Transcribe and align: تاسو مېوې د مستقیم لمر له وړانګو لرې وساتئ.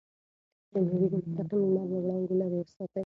تاسو 0.71 0.79
مېوې 0.99 1.07
د 1.11 1.13
مستقیم 1.27 1.65
لمر 1.75 1.89
له 1.93 1.97
وړانګو 2.03 2.35
لرې 2.39 2.57
وساتئ. 2.61 2.99